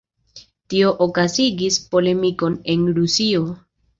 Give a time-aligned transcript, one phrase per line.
[0.73, 3.45] Tio okazigis polemikon en Rusio.